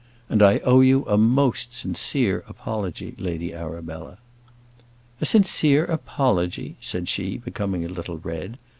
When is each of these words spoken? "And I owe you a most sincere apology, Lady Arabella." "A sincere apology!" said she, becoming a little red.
"And 0.29 0.41
I 0.41 0.57
owe 0.63 0.81
you 0.81 1.05
a 1.05 1.15
most 1.15 1.75
sincere 1.75 2.43
apology, 2.47 3.13
Lady 3.19 3.53
Arabella." 3.53 4.17
"A 5.21 5.27
sincere 5.27 5.85
apology!" 5.85 6.75
said 6.81 7.07
she, 7.07 7.37
becoming 7.37 7.85
a 7.85 7.87
little 7.87 8.17
red. 8.17 8.57